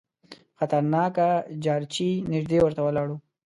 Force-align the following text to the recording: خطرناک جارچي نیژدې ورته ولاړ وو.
خطرناک 0.59 1.15
جارچي 1.63 2.09
نیژدې 2.31 2.57
ورته 2.61 2.81
ولاړ 2.83 3.07
وو. 3.09 3.17